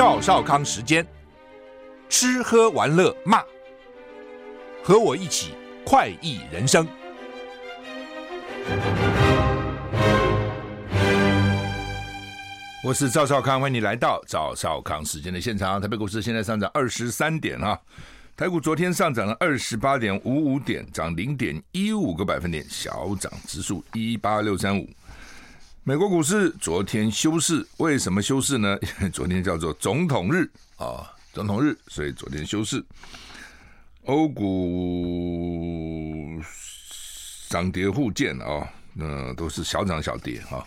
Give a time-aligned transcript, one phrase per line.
[0.00, 1.06] 赵少康时间，
[2.08, 3.44] 吃喝玩乐骂，
[4.82, 5.52] 和我一起
[5.84, 6.88] 快意人生。
[12.82, 15.78] 我是赵少康，欢迎你来到赵少康时间的现场。
[15.78, 17.78] 台北股市现在上涨二十三点啊，
[18.34, 24.88] 台股昨天上涨了二十八点五五点，涨零点一五个百分点，小涨指数一八六三五。
[25.82, 28.78] 美国股市昨天休市，为什么休市呢？
[29.14, 32.84] 昨天叫做总统日啊，总统日，所以昨天休市。
[34.04, 36.38] 欧股
[37.48, 40.62] 涨跌互见啊，那都是小涨小跌啊。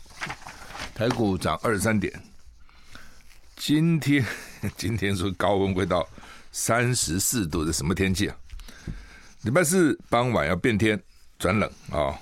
[0.96, 2.12] 台股涨二十三点，
[3.56, 4.26] 今天
[4.76, 6.08] 今天说高温会到
[6.52, 8.36] 三十四度的什么天气啊？
[9.44, 11.00] 礼拜四傍晚要变天
[11.38, 12.18] 转冷啊。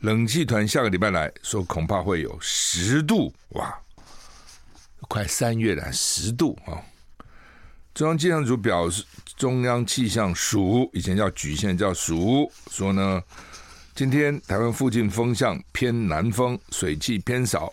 [0.00, 3.76] 冷气团下个礼拜来说，恐怕会有十度哇！
[5.08, 6.78] 快三月了，十度啊！
[7.94, 9.04] 中央气象组表示，
[9.36, 13.20] 中央气象署以前叫局，现在叫署，说呢，
[13.94, 17.72] 今天台湾附近风向偏南风，水汽偏少。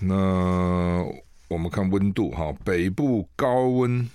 [0.00, 1.04] 那
[1.46, 4.08] 我们看温度哈，北部高温。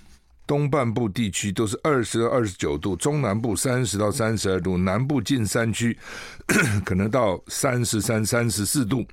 [0.48, 5.98] 东半部地区都是二十到二十九度，中南部三十到三十二度，南部近山区
[6.86, 9.06] 可能到三十三、三十四度，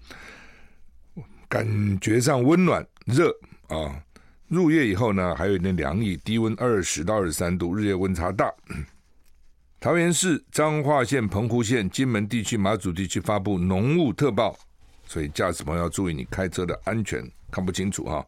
[1.48, 3.34] 感觉上温暖热
[3.68, 4.02] 啊。
[4.48, 8.52] 入夜以后呢，还有一点凉意，低温二十到二十三度，日夜温差大。
[9.80, 14.54] 桃园市、彰化县、澎湖县、金门地区、马祖地区发布浓雾特报，
[15.06, 18.24] 所以驾驶朋友要注意你开车的安全，看不清楚哈。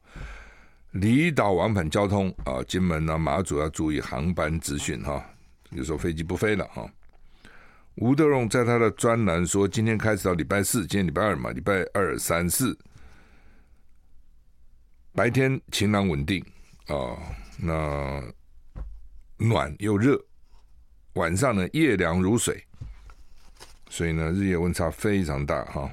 [0.95, 5.25] 离岛往返交通啊，金门啊、马祖要注意航班资讯哈，
[5.71, 6.89] 有时候飞机不飞了哈。
[7.97, 12.79] 吴德荣在他的专栏说，今天开始到礼拜四，今天礼拜二嘛，礼拜二、三、四，
[15.13, 16.45] 白天晴朗稳定
[16.87, 17.19] 啊，
[17.59, 18.23] 那
[19.37, 20.25] 暖又热，
[21.15, 22.65] 晚上呢夜凉如水，
[23.91, 25.91] 所以呢日夜温差非常大哈。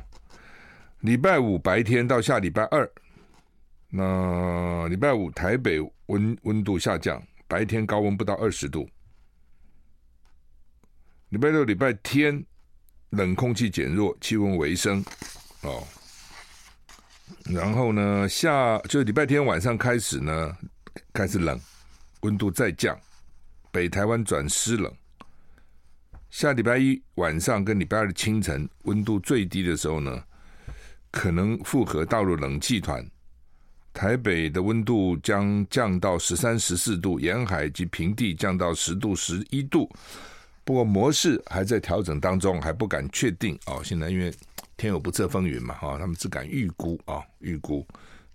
[0.99, 2.87] 礼拜五白天到下礼拜二。
[3.93, 8.89] 那礼拜五台北温温度下降，白天高温不到二十度。
[11.27, 12.45] 礼拜六、礼拜天
[13.09, 15.03] 冷空气减弱，气温回升。
[15.63, 15.85] 哦，
[17.45, 20.57] 然后呢，下就礼拜天晚上开始呢，
[21.11, 21.59] 开始冷，
[22.21, 22.97] 温度再降，
[23.71, 24.89] 北台湾转湿冷。
[26.29, 30.23] 下礼拜一晚上跟礼拜二的清晨温度最低的时候呢，
[31.11, 33.05] 可能复合大陆冷气团。
[33.93, 39.89] 台北的温度将降到十三、十四度，沿海及平地降到十度、十一度。
[40.63, 43.81] 不过模式还在调整当中，还不敢确定哦。
[43.83, 44.33] 现在因为
[44.77, 47.85] 天有不测风云嘛，哈，他们只敢预估啊，预估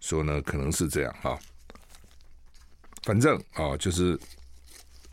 [0.00, 1.39] 说呢可能是这样啊。
[3.05, 4.19] 反正啊，就是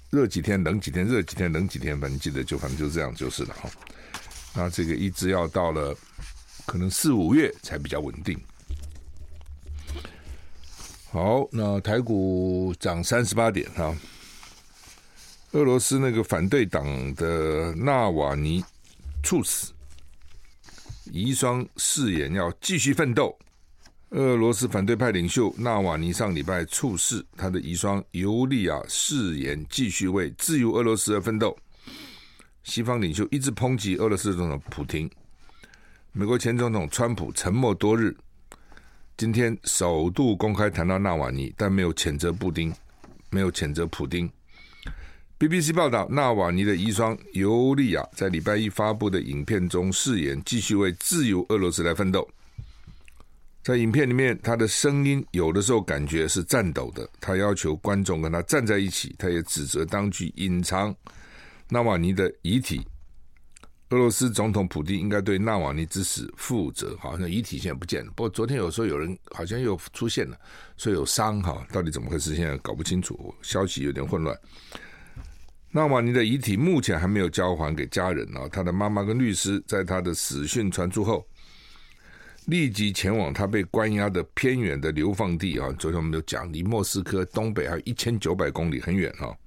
[0.09, 3.69] 热几天，冷几天，热几天，冷几天，反正记得就反正就这样就是了哈。
[4.55, 5.95] 那这个一直要到了
[6.65, 8.37] 可能四五月才比较稳定。
[11.13, 13.95] 好，那台股涨三十八点哈。
[15.51, 18.65] 俄罗斯那个反对党的纳瓦尼
[19.21, 19.71] 猝死，
[21.11, 23.37] 遗孀誓言要继续奋斗。
[24.09, 31.55] 俄罗斯反对派领袖纳瓦尼上礼拜猝死，他的遗孀尤利亚誓言继续为自由俄罗斯而奋斗。
[32.63, 35.07] 西方领袖一直抨击俄罗斯总统普京，
[36.11, 38.17] 美国前总统川普沉默多日。
[39.15, 42.73] 今天首度公开谈到纳瓦尼，但没有谴责布丁，
[43.29, 44.29] 没有谴责普丁。
[45.37, 52.27] BBC 报道，纳瓦尼的遗孀尤利亚在礼拜一发布的影片中誓言继续为自由俄罗斯来奋斗。
[53.61, 57.07] 在影片里面，他的声音有的时候感觉是颤抖的。
[57.21, 60.93] 他要求观众跟他站在一起，他也指责当局隐藏
[61.69, 62.81] 纳瓦尼的遗体。
[63.93, 66.97] 俄罗斯总统普京应该对纳瓦尼之死负责。
[66.99, 68.11] 好像遗体现在不见了。
[68.15, 70.35] 不过昨天有说有人好像又出现了，
[70.77, 72.35] 说有伤哈，到底怎么回事？
[72.35, 74.35] 现在搞不清楚，消息有点混乱。
[75.69, 78.49] 纳瓦尼的遗体目前还没有交还给家人啊。
[78.51, 81.23] 他的妈妈跟律师在他的死讯传出后，
[82.47, 85.71] 立即前往他被关押的偏远的流放地啊。
[85.77, 89.37] 昨天我们有讲，离莫斯科东北还有一千九百公里，很远哈。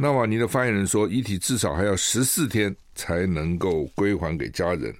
[0.00, 4.94] 纳瓦尼的发言人说，遗体至少还要十四天才能够归还给家人。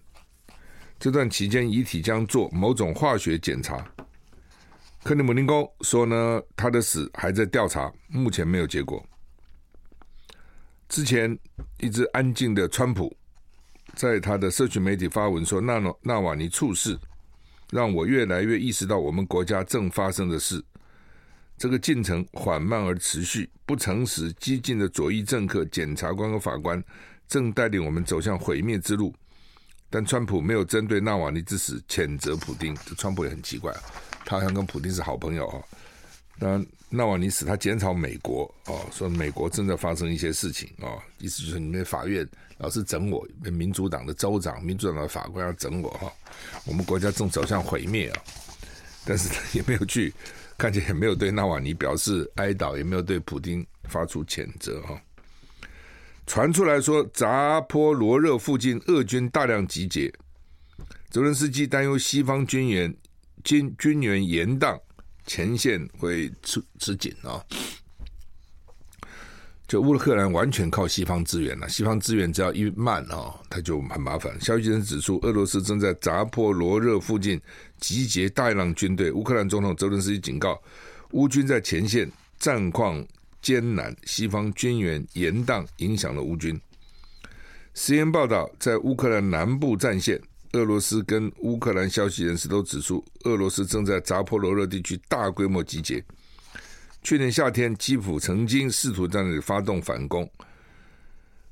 [0.98, 3.86] 这段期间，遗体将做某种化学检查。
[5.04, 9.00] 克里姆林宫说呢，他的死还在调查，目前没有结果。
[10.88, 11.38] 之前
[11.78, 13.16] 一直安静的川普，
[13.94, 16.98] 在他的社群媒体发文说，纳纳瓦尼猝死，
[17.70, 20.60] 让我越来越意识到我们国家正发生的事。
[21.58, 26.82] 这个进程缓慢而持续，不诚实、激进的左翼政客、检察官和法官
[27.26, 29.12] 正带领我们走向毁灭之路。
[29.90, 33.74] 但川普没有针对纳瓦尼之死谴责普丁，这川普也很奇怪，
[34.24, 35.62] 他好像跟普丁是好朋友啊。
[36.38, 42.28] 那纳瓦尼死，他检讨美国哦，说美国正在发生一些事情哦，意思就是你们法院
[42.58, 46.12] 老是整我，民主党的州长、民主党的法官要整我哈，
[46.66, 48.22] 我们国家正走向毁灭啊。
[49.04, 50.12] 但是他也没有去，
[50.58, 55.00] 看起来也没有对纳瓦尼表示哀悼，也没有对普丁发出谴责哈。
[56.26, 60.12] 传出来说，扎波罗热附近俄军大量集结，
[61.10, 62.94] 泽伦斯基担忧西方军援
[63.44, 64.78] 军军援延宕，
[65.26, 67.40] 前线会吃吃紧啊。
[69.68, 74.34] 就乌克兰完全靠西方支援了，西方支援只要一慢啊，他就很麻烦。
[74.40, 77.38] 消息人士指出，俄罗斯正在扎波罗热附近
[77.78, 79.12] 集结大量军队。
[79.12, 80.58] 乌克兰总统泽伦斯基警告，
[81.10, 83.06] 乌军在前线战况。
[83.40, 86.60] 艰难，西方军援延宕，影响了乌军。
[87.72, 90.20] CNN 报道，在乌克兰南部战线，
[90.54, 96.04] 俄罗斯跟乌克兰消息人士都指出，俄罗斯正在扎波罗热地区大规模集结。
[97.02, 100.28] 去年夏天，基辅曾经试图在那里发动反攻。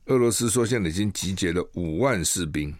[0.06, 2.74] 俄罗斯说，现在已经集结了五万士兵。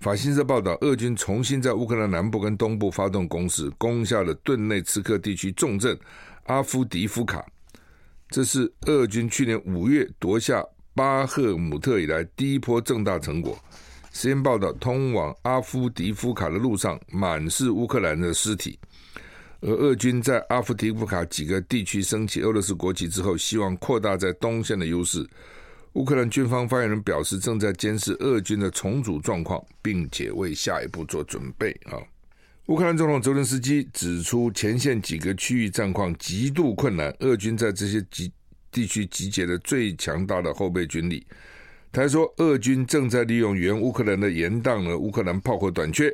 [0.00, 5.98] 法新社报道，俄军重新在乌克兰南部跟东部发动攻势，攻下了顿内茨克地区重镇
[6.44, 7.44] 阿夫迪夫卡。
[8.28, 10.64] 这是俄军去年五月夺下
[10.94, 13.58] 巴赫姆特以来第一波重大成果。
[14.12, 18.78] 时间报道，通往阿夫迪夫卡的路上满是乌克兰的尸体。
[19.62, 25.24] 而俄军在阿夫迪夫卡几个地区升起俄罗斯国旗之后，希望扩大在东线的优势。
[25.92, 31.70] 乌克兰军方发言人表示，正在监视俄军的重组状况，并且为下一步做准备。
[31.84, 31.94] 啊。
[32.66, 38.32] 乌克兰总统泽连斯基指出，前线几个区域战况极度困难，俄军在这些集
[38.72, 41.24] 地区集结了最强大的后备军力。
[41.92, 46.12] 他还说，俄军正在利用原乌克兰的延宕了乌克兰炮火短缺，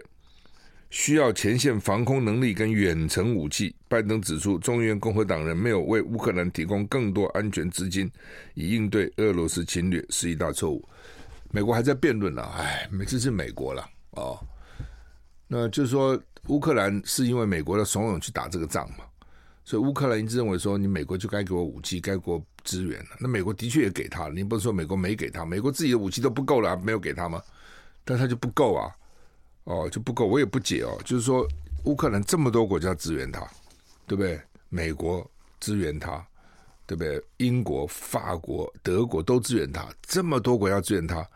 [0.90, 3.74] 需要前线防空能力跟远程武器。
[3.88, 8.10] 拜登指出，众议院共和党人没有为乌克兰提供更多安全资金，
[8.54, 10.86] 以应对俄罗斯侵略，是一大错误。
[11.50, 14.38] 美国还在辩论呢，哎，每次是美国了哦，
[15.46, 16.20] 那就是说。
[16.46, 19.04] 乌克兰是因为美国的怂恿去打这个仗嘛，
[19.66, 23.08] 所以乌克兰一直认为说，你美国就该给我武器，该给我支援了。
[23.18, 27.42] 那美国的确也给他，你不是说美国没给他，美国自己的武器都不够了，没有给他吗？
[28.02, 28.90] 但他就不够啊，
[29.68, 31.46] 哦就不够，我也不解哦，就是说
[31.84, 33.40] 乌克兰这么多国家支援他，
[34.06, 34.40] 对不对？
[34.70, 35.30] 美国
[35.60, 36.26] 支援他，
[36.86, 37.22] 对不对？
[37.36, 41.26] 英国、法国、德国都支援他，这么多国家支援他，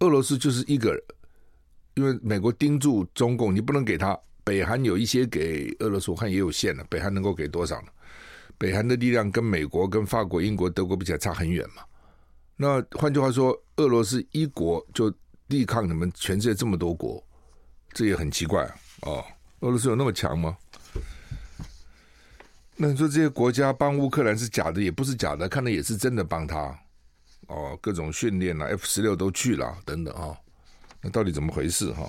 [0.00, 1.00] 俄罗斯就是一个，
[1.94, 4.18] 因为美国盯住中共，你不能给他。
[4.42, 6.84] 北韩有一些给俄罗斯，我看也有限了。
[6.88, 7.88] 北韩能够给多少呢？
[8.58, 11.82] 北韩的力量跟美国、跟法国、英国、德国比起来差很远嘛。
[12.56, 15.12] 那换句话说，俄罗斯一国就
[15.48, 17.22] 抵抗你们全世界这么多国，
[17.96, 18.74] 这也很奇怪啊。
[19.00, 19.24] 哦，
[19.60, 20.54] 俄罗斯有那么强吗？
[22.76, 26.78] 那你说这些国家帮乌克兰是假的，也不是假的，看来也是真的帮他。
[27.46, 30.36] 哦，各种训练啊，F 十六都去了，等等啊。
[31.00, 32.06] 那到底怎么回事哈？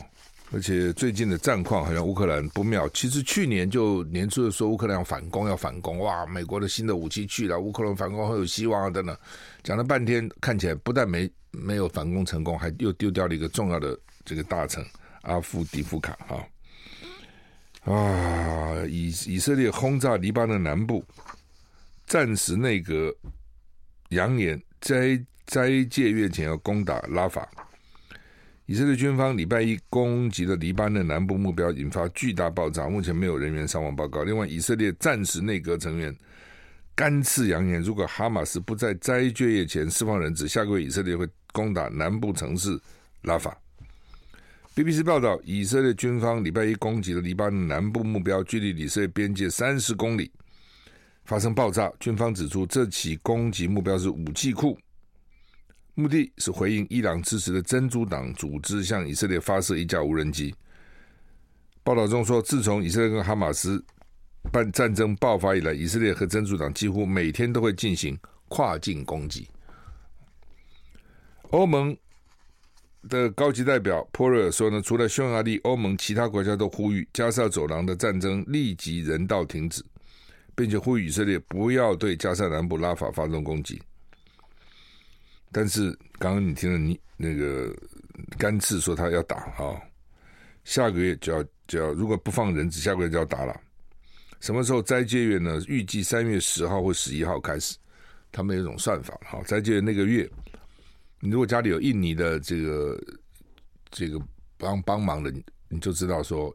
[0.52, 2.90] 而且最近的战况好像乌克兰不妙。
[2.90, 6.26] 其实去年就年初的时候乌克兰要反攻，要反攻，哇！
[6.26, 9.18] 美国的新的武器去了，乌克兰反攻很有希望啊，等等。
[9.64, 14.86] 讲了半天，看起来不但没没有反攻成功，还又丢掉了一个重要的这个大臣
[15.28, 17.94] 阿夫迪夫卡啊！
[17.94, 21.04] 啊，以以色列轰炸黎巴嫩南部，
[22.06, 23.14] 战时内阁
[24.10, 27.48] 扬言斋斋戒月前要攻打拉法。
[28.66, 32.90] 以色列军方礼拜一攻击了黎巴嫩南部目标，引发巨大爆炸。
[32.90, 34.24] 目前没有人员伤亡报告。
[34.24, 36.14] 另外，以色列战时内阁成员
[36.94, 42.78] 干脆扬言，如果哈马斯不在斋戒月前释放人质，下个月以色列会攻打南部城市
[43.22, 43.58] 拉法。
[44.78, 50.32] BBC 报道，以色列军方礼拜一攻击了黎巴嫩南部目标，距离以色列边界三十公里，
[51.26, 51.92] 发生爆炸。
[52.00, 54.78] 军方指出，这起攻击目标是武器库。
[55.96, 60.54] 目的是回应伊朗支持的真主党组织向以色列发射一架无人机。
[61.82, 63.84] 报道中说，自从以色列跟哈马斯
[64.52, 68.16] 办战争爆发以来，以色列和真主党几乎每天都会进行
[68.48, 69.50] 跨境攻击。
[71.50, 71.98] 欧盟
[73.10, 79.84] 的高级代表波瑞尔说呢，除了匈牙利，欧盟其他国家都呼吁加沙走廊的战争立即人道停止，
[80.56, 83.82] 并且呼吁以色列不要对加沙南部拉法发动攻击。
[85.52, 87.74] 但是刚刚你听了你那个
[88.38, 89.80] 甘茨说他要打啊，
[90.66, 93.58] 下个月就要就要如果不放人质，下个月就要打了。
[94.40, 95.60] 什么时候斋戒月呢？
[95.68, 97.76] 预计三月十号或十一号开始。
[98.30, 100.30] 他们有一种算法，哈，斋戒月那个月，
[101.20, 103.04] 你如果家里有印尼的这个
[103.90, 104.22] 这个
[104.58, 105.34] 帮帮忙的，
[105.68, 106.54] 你就知道说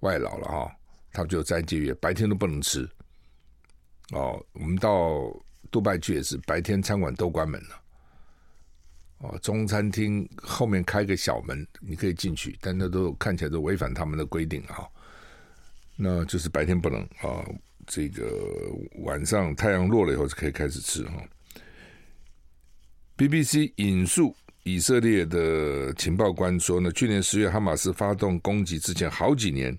[0.00, 0.76] 外劳了哈，
[1.12, 2.88] 他们就斋戒月，白天都不能吃。
[4.12, 5.36] 哦，我们到
[5.70, 7.82] 杜拜去也是，白天餐馆都关门了。
[9.18, 14.86] 哦，中餐厅后面开个小门，你可以进去，但那都看起来都违反他们的规定啊。
[15.96, 17.44] 那就是白天不能啊，
[17.86, 18.24] 这个
[19.02, 21.22] 晚上太阳落了以后就可以开始吃哈。
[23.18, 24.32] BBC 引述
[24.62, 29.76] 以色列的情报官说呢，去年十月哈马斯发动攻击之前好几年，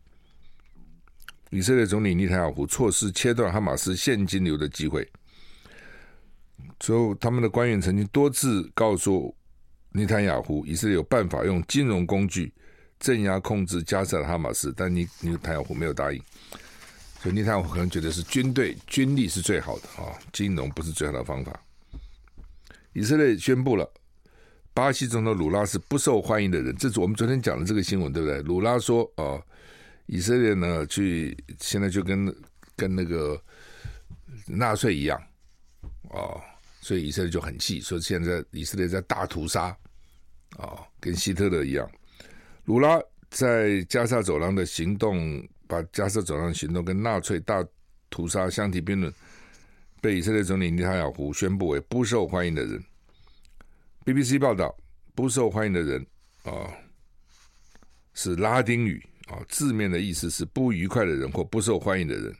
[1.49, 5.09] 以色列总理内塔尼亚胡错失切断哈马斯现金流的机会。
[6.79, 9.33] 之后，他们的官员曾经多次告诉
[9.93, 12.53] 内塔雅胡，以色列有办法用金融工具
[12.99, 16.21] 镇压控制加沙的哈马斯，但尼内塔雅胡没有答应。
[17.21, 21.57] 所以内塔尼亚胡可能觉得是军队军力是最好的啊，金融不是最好的方法。
[22.93, 23.89] 以色列宣布了，
[24.73, 28.41] 巴西总统鲁拉是不受欢迎的人，这是我们昨天讲的这个新闻，对不对？
[28.41, 29.41] 鲁拉说，哦，
[30.05, 32.33] 以色列呢，去现在就跟
[32.75, 33.41] 跟那个
[34.47, 35.21] 纳粹一样，
[36.09, 36.41] 哦。
[36.81, 39.77] 所以以色列就很气，说现在以色列在大屠杀，
[40.57, 41.87] 哦，跟希特勒一样。
[42.63, 47.63] 鲁拉在加沙走廊的行动，把加沙走廊的行动跟纳粹大
[48.09, 49.13] 屠杀相提并论，
[50.01, 52.83] 被以色列总理内塔亚胡宣布为不受欢迎的人。
[54.05, 54.75] BBC 报道，
[55.15, 56.05] 不受欢迎的人
[56.43, 56.71] 啊、
[58.13, 62.35] 是拉丁语啊、字面的意思是不愉快的人或不受欢迎的人，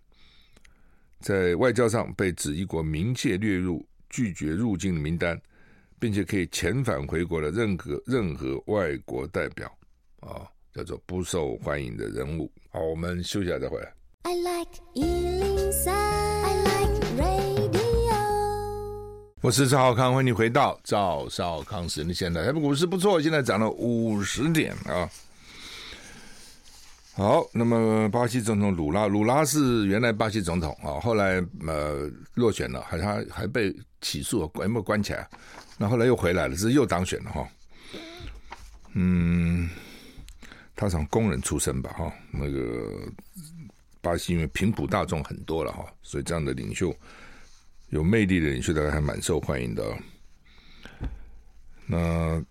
[1.19, 3.85] 在外交上被指一国明确列入。
[4.11, 5.39] 拒绝入境的名单，
[5.99, 9.71] 并且可以遣返回国的任何任何外国代表
[10.21, 12.51] 啊，叫做不受欢迎的人物。
[12.71, 13.93] 好，我们休息一下再回来。
[14.23, 16.28] I like 103,
[19.41, 22.43] 我是赵少康，欢迎你回到赵少康时间的现在。
[22.43, 25.09] 台北股市不错，现在涨了五十点啊。
[27.13, 35.25] 好，那么巴西总统鲁拉，鲁拉是原来巴西总统啊，后来呃落选了，还他还被起诉，关没有关起来？
[35.77, 37.47] 那后来又回来了，是又当选了哈。
[38.95, 39.69] 嗯，
[40.75, 43.09] 他从工人出身吧哈，那个
[44.01, 46.93] 巴西因为贫苦大众很多了哈，所以这样的领袖
[47.89, 49.97] 有魅力的领袖，大概还蛮受欢迎的。
[51.85, 52.43] 那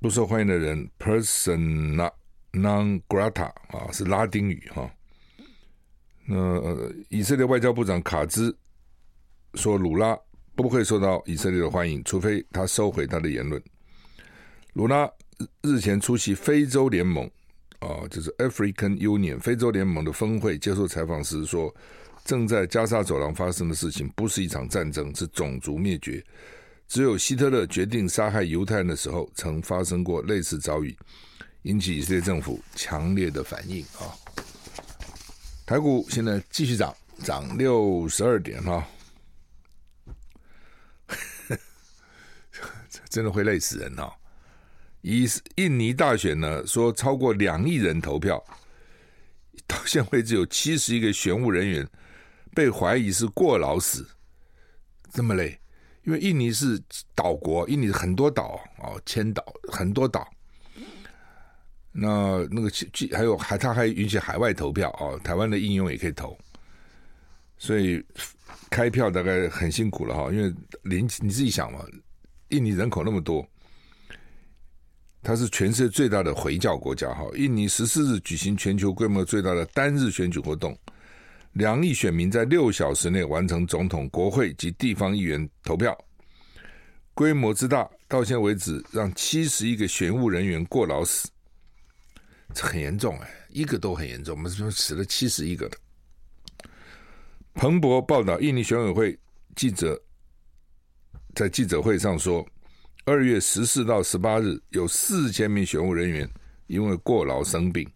[0.00, 2.10] 不受欢迎的人，person。
[2.52, 4.90] Non grata 啊，是拉丁语哈。
[6.26, 8.58] 那、呃、以色列外交部长卡兹
[9.54, 10.18] 说，鲁拉
[10.56, 13.62] 不会受到以色列的欢迎，除非他收回他的言论。
[14.72, 15.08] 鲁拉
[15.62, 17.24] 日前出席非洲联盟
[17.78, 21.72] 啊，就是 African Union 非洲联盟的峰会，接受采访时说，
[22.24, 26.24] 正在加沙走廊发生的事情不是一场战争，是种族灭绝。
[26.88, 30.96] 只有希特勒决定杀害犹太人的时候，曾发生过类似遭遇。
[31.64, 34.08] 引起以色列政府强烈的反应啊！
[35.66, 38.88] 台股现在继续涨，涨六十二点哈，
[43.10, 44.10] 真的会累死人哈！
[45.02, 48.42] 以印尼大选呢，说超过两亿人投票，
[49.66, 51.86] 到现在为止有七十一个选务人员
[52.54, 54.06] 被怀疑是过劳死，
[55.12, 55.58] 这么累？
[56.04, 56.80] 因为印尼是
[57.14, 60.26] 岛国，印尼很多岛哦，千岛很多岛。
[61.92, 66.38] 那那个去还有还他还允许海外投票哦，台湾的应用也可以投，
[67.58, 68.00] 所以
[68.70, 70.54] 开票大概很辛苦了哈，因为
[70.84, 71.84] 连你自己想嘛，
[72.48, 73.44] 印尼人口那么多，
[75.20, 77.24] 它是全世界最大的回教国家哈。
[77.34, 80.78] 印尼十四日举行全球规模最大的单日选举活动，
[81.52, 85.96] 两亿选民在六小时内完成总统、国会及地方议员投票，
[87.12, 91.28] 规模之大，到现在为止让七十一个选务人员过劳死。
[92.54, 94.36] 这很严重哎，一个都很严重。
[94.36, 95.76] 我们说死了七十一个的。
[97.54, 99.18] 彭博报道，印尼选委会
[99.56, 100.00] 记者
[101.34, 102.46] 在记者会上说，
[103.04, 106.28] 二月十四到十八日有四千名选务人员
[106.68, 107.88] 因为过劳生病。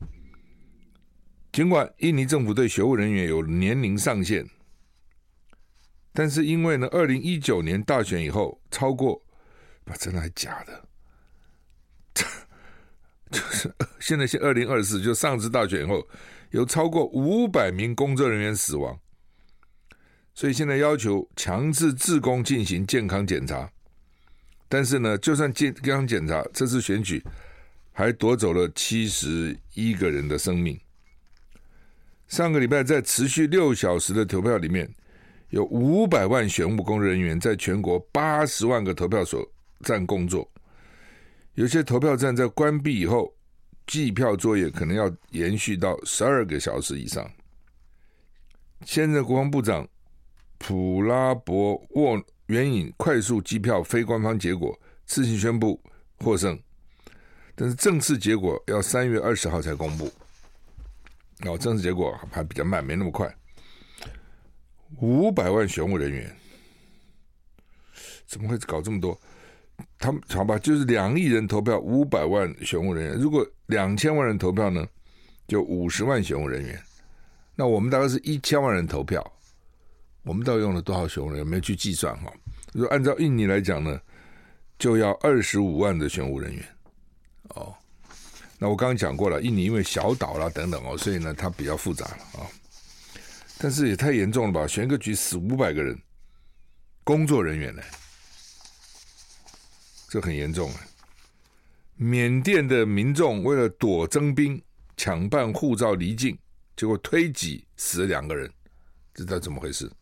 [1.55, 4.45] 尽管印尼政府对学务人员有年龄上限，
[6.13, 9.25] 但是因为呢，二零一九年大选以后，超过，
[9.85, 10.89] 把真的还假的？
[13.31, 16.05] 就是现在，是二零二四，就上次大选以后，
[16.51, 18.99] 有超过五百名工作人员死亡，
[20.35, 23.71] 所以现在要求强制自工进行健康检查。
[24.69, 27.23] 但是呢，就算健康检查，这次选举
[27.93, 30.77] 还夺走了七十一个人的生命
[32.35, 34.93] 上个礼拜在持续六小时的投票里面，
[35.51, 39.49] 有五百万选务工作人员在全国八十万个投票所
[39.85, 40.51] 站工作，
[41.55, 43.33] 有些投票站在关闭以后，
[43.87, 47.25] 计票作业可能要延续到十二个小时以上。
[48.85, 49.87] 现任国防部长
[50.59, 54.77] 普拉博沃援引快速计票非官方结果，
[55.07, 55.81] 自行宣布
[56.19, 56.59] 获胜，
[57.55, 60.11] 但是正式结果要三月二十号才公布。
[61.47, 63.33] 哦，正式结果还比较慢，没那么快。
[65.01, 66.35] 五百万选务人员
[68.27, 69.19] 怎么会搞这么多？
[69.99, 73.19] 他们好吧，就是两亿人投票，五百万选务人员。
[73.19, 74.87] 如果两千万人投票呢，
[75.49, 76.81] 就五十万选务人员。
[77.57, 79.25] 那我们大概是一千万人投票，
[80.23, 81.47] 我们到底用了多少选务人员？
[81.47, 82.33] 没有去计算哈。
[82.73, 84.01] 如果按照印尼来讲呢，
[84.79, 86.65] 就要二十五万的选务人员。
[88.65, 92.49] 那我刚刚讲过了，印尼因为小岛啦等等哦，所以呢它比较复杂了啊。
[93.59, 94.67] 但是也太严重了吧？
[94.67, 95.95] 选个局死五百个人，
[97.05, 97.83] 工作人员呢？
[100.09, 100.81] 这很严重啊！
[101.97, 104.59] 缅甸的民众为了躲征兵，
[104.97, 106.35] 抢办护照离境。
[106.75, 108.51] 结果推挤死了两个人，
[109.13, 109.93] 这知道怎么回事？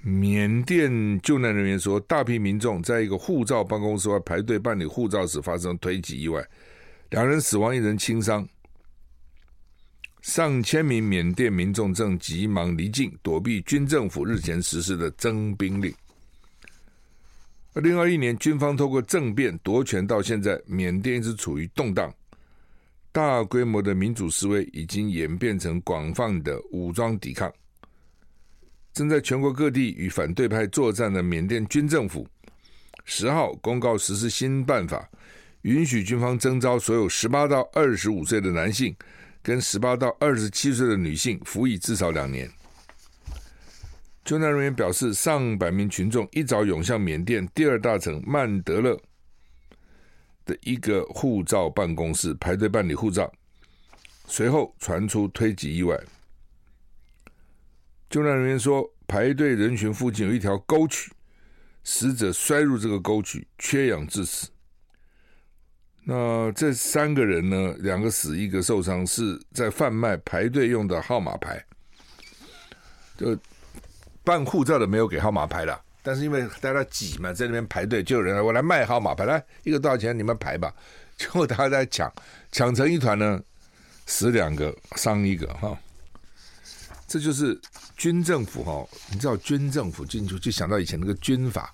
[0.00, 6.44] 缅甸救难人员说，大批民众在一个护照办公室外排队办理护照时发生推挤意外，
[7.10, 8.46] 两人死亡，一人轻伤。
[10.20, 15.94] 上千名缅甸民众正急忙离境，躲避军政府日前实施的征兵令。
[17.72, 22.12] 二零二一年，军方透过政变夺权，到现在，缅甸一直处于动荡。
[23.10, 27.50] 大规模的民主示威已经演变成广泛的武装抵抗。
[28.92, 32.26] 正在全国各地与反对派作战的缅甸军政府，
[33.04, 35.08] 十号公告实施新办法，
[35.62, 38.94] 允许军方征召所有十八到二十五岁的男性
[39.42, 42.50] 跟十八到二十七岁的女性服役至少两年。
[44.24, 48.98] 救难人员表示，上百名群众一早涌向缅甸第二大城曼德勒。
[50.44, 53.30] 的一个护照办公室排队办理护照，
[54.26, 55.94] 随后传出推挤意外。
[58.08, 61.12] 救难人员说，排队人群附近有一条沟渠，
[61.84, 64.48] 死者摔入这个沟渠，缺氧致死。
[66.10, 67.74] 那这三个人呢？
[67.80, 71.62] 两个死，一个受伤，是在贩卖排队用的号码牌。
[73.18, 73.36] 就
[74.24, 75.78] 办护照的没有给号码牌了。
[76.02, 80.18] 但是因为大家挤嘛，在那边排队，就有人来我来卖号码牌，来一个多少钱？
[80.18, 80.74] 你们排吧。
[81.18, 82.10] 结果大家在抢，
[82.50, 83.38] 抢成一团呢，
[84.06, 85.78] 死两个，伤一个哈。
[87.06, 87.60] 这就是
[87.98, 91.70] 军政府哈，你知道军政府进去就想到以前那个军阀，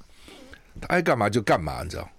[0.80, 2.10] 他爱干嘛就干嘛，你知道？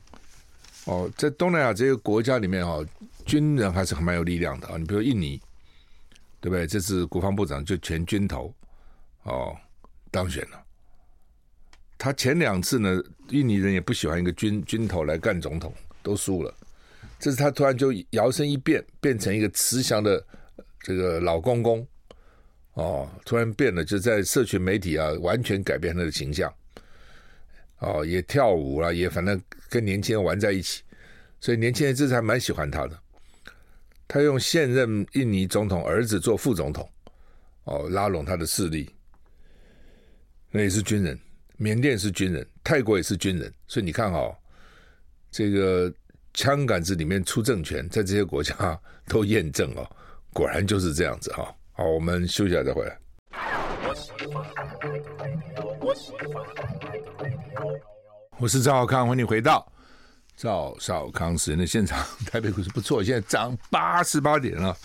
[0.86, 2.84] 哦，在东南亚这些国家里面哈，
[3.26, 4.78] 军人还是很蛮有力量的啊。
[4.78, 5.42] 你比如印尼，
[6.40, 6.66] 对不对？
[6.68, 8.54] 这次国防部长就全军头
[9.24, 9.56] 哦
[10.12, 10.64] 当选了。
[11.98, 16.54] 他前两次呢，印尼人也不喜欢一个军军头来干总统，都输了。
[17.18, 20.24] 这次他突然就摇身一变，变成一个慈祥的
[20.82, 21.88] 这个老公公，
[22.74, 26.54] 哦，突然变了，就在社群媒体啊，完全改变他的形象。
[27.80, 30.82] 哦，也跳舞了，也反正跟年轻人玩在一起，
[31.40, 33.00] 所以年轻人这次还蛮喜欢他的。
[34.08, 36.88] 他用现任印尼总统儿子做副总统，
[37.64, 38.90] 哦，拉拢他的势力，
[40.52, 41.20] 那也是军人。
[41.58, 44.36] 缅甸是军人，泰国也是军人，所以你看哦，
[45.32, 45.92] 这个
[46.34, 49.90] 枪杆子里面出政权，在这些国家都验证哦，
[50.34, 51.56] 果然就是这样子哈、哦。
[51.72, 53.00] 好，我们休息一下再回来。
[58.38, 59.66] 我是赵少康，欢迎你回到
[60.36, 62.06] 赵少康时间的现场。
[62.30, 64.76] 台北股市不错，现在涨八十八点了，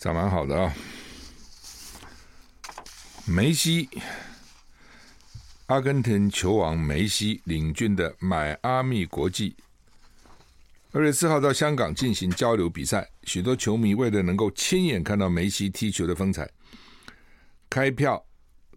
[0.00, 0.72] 涨蛮好的啊、哦。
[3.26, 3.88] 梅西。
[5.66, 9.56] 阿根廷球王梅西领军的迈阿密国际，
[10.92, 13.08] 二月四号到香港进行交流比赛。
[13.24, 16.48] 许多球迷为了能够亲眼看到梅西踢球的风采，
[17.68, 18.22] 开票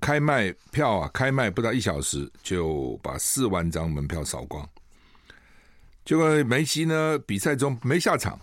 [0.01, 4.67] 开卖票啊，开卖不到一小时就把四万张门票扫光。
[6.05, 8.39] 结果梅西呢，比赛中没下场，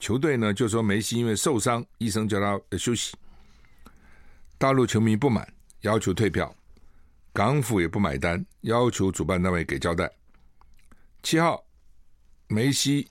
[0.00, 3.16] 球队呢就说梅西因为受伤，医生叫他休息。
[4.58, 5.46] 大陆球迷不满。
[5.82, 6.52] 要求退票，
[7.32, 10.10] 港府也不买单，要求主办单位给交代。
[11.22, 11.64] 七号，
[12.48, 13.08] 梅西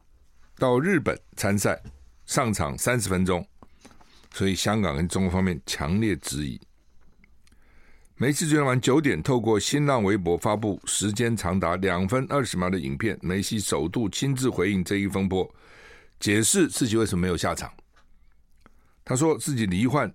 [0.58, 1.82] 到日本参赛，
[2.26, 3.48] 上场三十分钟，
[4.38, 6.62] 所以香港跟中国方面强烈质疑。
[8.18, 15.52] 梅西昨天晚上九点透过新浪微博发布时间长达两分二十秒的影片，梅西首度亲自回应这一风波，
[16.20, 17.74] 解释自己为什么没有下场。
[19.04, 20.14] 他说自己罹患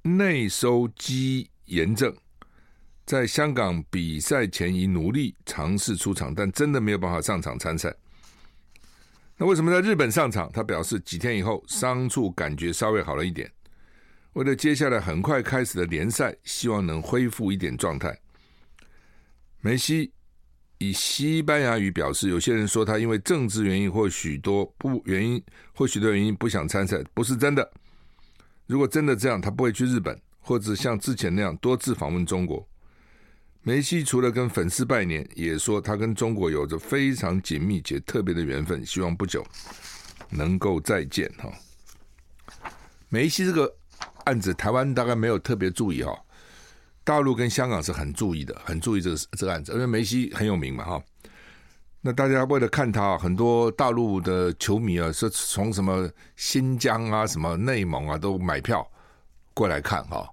[0.00, 2.16] 内收肌炎症，
[3.04, 7.94] 在香港比赛前已努力尝试出场，但真的没有办法上场参赛。
[9.36, 10.50] 那为什么在日本上场？
[10.54, 13.52] 他表示几天以后伤处感觉稍微好了一点。
[14.38, 18.16] 为了接下来很快开始的联赛，希望能恢复一点状态。
[19.60, 20.12] 梅西
[20.78, 25.42] 以西班牙语表示，有些人说他因为政治原因或许多不原因
[25.74, 27.68] 或许多原因不想参赛，不是真的。
[28.68, 32.64] 如果真的这样，他不会去日本，或者像之前那样多次访问中国。
[33.62, 39.44] 梅西除了跟粉丝拜年，也说他跟中国有着非常紧密且特别的缘分，希望不久
[40.30, 41.28] 能够再见。
[41.38, 41.52] 哈，
[43.08, 43.74] 梅西这个
[44.28, 46.14] 案子，台湾大概没有特别注意哈。
[47.02, 51.02] 大陆跟香港是很注意的，很注意这个这个案子，因为梅西很有名嘛，哈。
[52.02, 58.86] 那大家为了看他，很多大陆的球迷啊，是从什么新疆啊、什么内蒙啊，都买票
[59.54, 60.28] 过来看哈。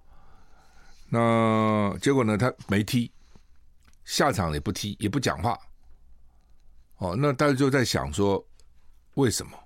[1.07, 3.09] 那结果呢，他没踢，
[4.03, 5.57] 下场也不踢，也不讲话。
[6.97, 8.45] 哦，那大家就在想说，
[9.13, 9.57] 为什么？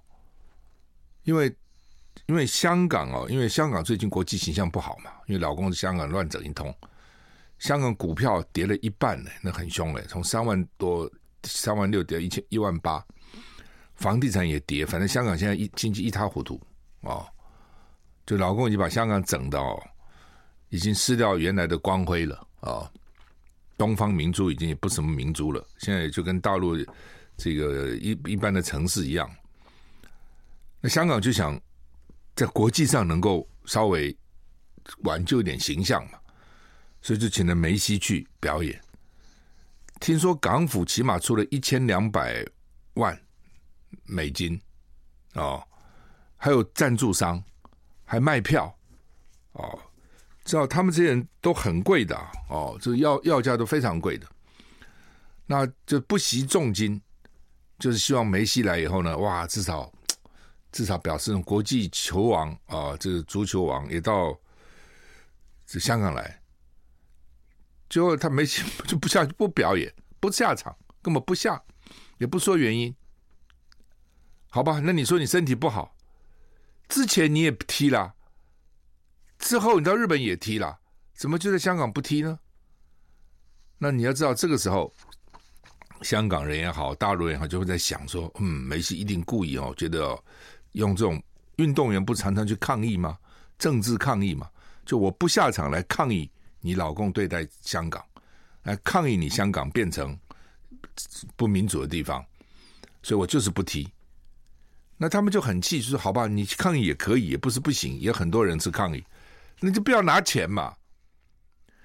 [1.24, 1.54] 因为
[2.28, 6.74] 因为香港哦，因为香港最近国际形象不好嘛，因为老公是香港乱整一通。
[7.58, 11.12] 香港股票跌了一半呢，那很凶嘞，从三万多、
[11.44, 13.04] 三万六跌到一千一万八，
[13.96, 16.62] 房地产也跌，反正香港现在一经济一塌糊涂
[17.02, 17.28] 哦，
[18.26, 19.78] 就老公已经把香港整到
[20.70, 22.90] 已经失掉原来的光辉了啊、
[23.78, 26.78] 东方明珠已经也不什么明珠了，现在就跟大陆
[27.36, 29.30] 这个一一般的城市一样，
[30.80, 31.60] 那香港就想
[32.40, 34.18] 在国际上能够稍微
[35.00, 36.18] 挽救一点形象嘛。
[37.02, 38.82] 所以就请了梅西去表演。
[40.00, 42.46] 听说港府起码出了一千两百
[42.94, 43.22] 万
[44.06, 44.58] 美金
[45.34, 45.62] 哦，
[46.38, 47.44] 还有赞助商，
[48.06, 48.74] 还卖票
[49.52, 49.78] 哦。
[50.46, 52.16] 知道他们这些人都很贵的
[52.50, 54.26] 哦，这个要要价都非常贵的。
[55.46, 57.02] 那就不惜重金，
[57.78, 59.92] 就是希望梅西来以后呢，哇，至少
[60.72, 64.38] 至少表示国际球王啊，这个足球王也到
[65.66, 66.42] 这香港来。
[67.90, 71.62] 最后他没就不下不表演不下场，根本不下，
[72.20, 72.96] 也不说原因，
[74.50, 74.80] 好吧？
[74.84, 75.96] 那你说你身体不好，
[76.88, 78.14] 之前你也踢了，
[79.40, 80.80] 之后你到日本也踢了，
[81.16, 82.40] 怎么就在香港不踢呢？
[83.80, 84.94] 那你要知道，这个时候
[86.04, 90.16] 香港人也好，大陆人也好，就会在想说，嗯，梅西一定故意哦，觉得、
[90.74, 91.22] 用这种
[91.58, 93.18] 运动员不常常去抗议吗？
[93.58, 94.50] 政治抗议嘛，
[94.86, 96.30] 就我不下场来抗议。
[96.62, 98.04] 你老公对待香港，
[98.64, 100.18] 来抗议你香港变成
[101.38, 102.22] 不民主的地方，
[103.02, 103.88] 所以我就是不踢。
[104.98, 109.02] 那他们就很气，说：“好吧，你抗议也可以，也不是不行，也很多人是抗议，
[109.62, 110.76] 那就不要拿钱嘛。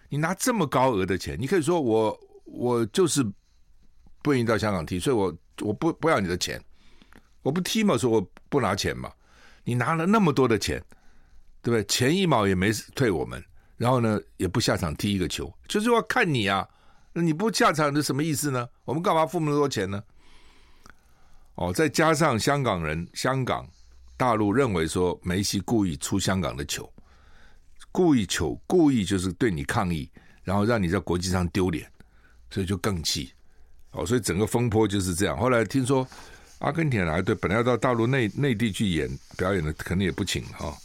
[0.09, 3.25] 你拿这么高额的钱，你可以说我我就是
[4.23, 6.61] 不愿意到香港踢，所以我我不不要你的钱，
[7.45, 9.13] 我不踢嘛，说我不拿钱嘛。
[9.63, 10.83] 你拿了那么多的钱，
[11.63, 11.85] 对不对？
[11.85, 13.41] 钱一毛也没退我们。”
[13.77, 16.67] 然后呢，也不下场踢一个球，就是要看你啊！
[17.13, 18.69] 那你不下场，是什么意思呢？
[18.85, 20.03] 我们干嘛付那么多钱呢？
[21.57, 23.69] 哦，再加上香港人、香港、
[24.17, 26.91] 大陆认为说梅西故意出香港的球，
[27.91, 30.09] 故意球，故意就是对你抗议，
[30.45, 31.91] 然后让你在国际上丢脸，
[32.51, 33.33] 所以就更气。
[33.91, 35.37] 哦，所以整个风波就是这样。
[35.37, 36.07] 后来听说
[36.65, 40.67] 阿根廷来对本来要到大陆内内地去演表演的，可能也不请哈。
[40.67, 40.77] 哦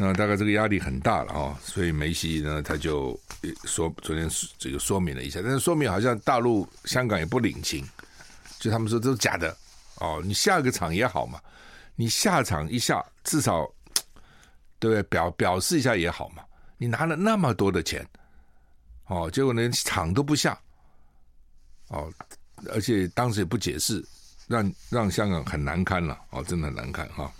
[0.00, 3.18] 那大概这个压力很大了啊，所以梅西呢，他就
[3.64, 7.84] 说昨天这个说明了一下，但是说明好像大陆、香港也不领情，
[8.60, 9.56] 就他们说都是假的
[9.96, 11.40] 哦，你下个场也好嘛，
[11.96, 13.68] 你下场一下至少
[14.78, 15.02] 对不对？
[15.02, 16.44] 表表示一下也好嘛，
[16.76, 18.06] 你拿了那么多的钱
[19.06, 20.56] 哦，结果连场都不下
[21.88, 22.08] 哦，
[22.72, 24.00] 而且当时也不解释，
[24.48, 27.30] 让让香港很难堪了哦，真的很难看哈。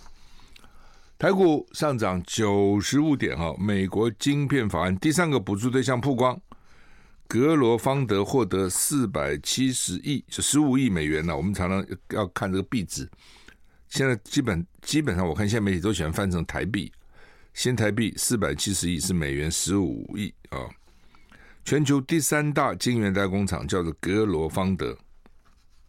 [1.19, 6.41] 台股上涨九十五点哈，美国晶片法案第三个补助对象曝光，
[7.27, 11.37] 格罗方德获得四百七十亿，就十五亿美元呢。
[11.37, 13.11] 我们常常要看这个币值，
[13.89, 16.93] 现在基本基本上我看现在媒体都喜欢翻成台币，
[17.53, 20.69] 新台币四百七十亿是美元十五亿啊。
[21.65, 24.97] 全球第三大晶圆代工厂叫做格罗方德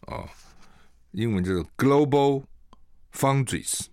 [0.08, 0.26] 啊，
[1.12, 2.44] 英文叫做 Global
[3.14, 3.88] Foundries。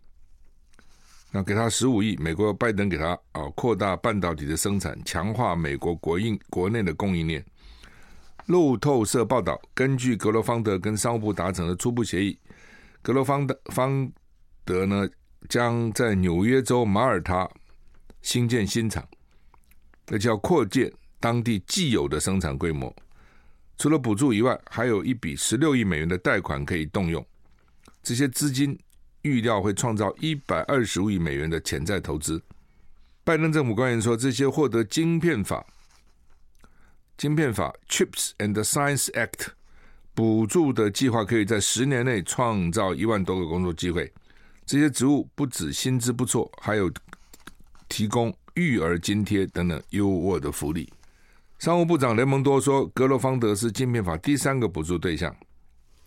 [1.33, 7.44] 那给他十五亿，美国拜登给他啊，扩大半导体的生产，强化美国国应国内的供应链。
[8.46, 12.38] 路透社报道，根据格罗方德跟商务部达成的初步协议，
[13.02, 14.11] 格罗方德方
[14.64, 15.09] 德呢
[15.48, 17.48] 将在纽约州马耳他
[18.22, 19.07] 新建新厂，
[20.07, 22.94] 而且要扩建当地既有的生产规模。
[23.79, 27.25] 除了补助以外，还有一笔十六亿美元的贷款可以动用。
[28.03, 28.79] 这些资金
[29.23, 32.43] 预料会创造一百二十五亿美元的潜在投资。
[33.25, 35.67] 拜登政府官员说，这些获得晶片法、
[37.19, 39.49] 晶片法 （Chips and Science Act）
[40.15, 44.12] 补助的计划，可以在十年内创造一万多个工作机会。
[44.65, 46.91] 这些职务不止薪资不错，还有
[47.89, 50.91] 提供育儿津贴等等优渥的福利。
[51.59, 55.35] 商务部长雷蒙多说：“格罗方德是晶片法第三个补助对象。”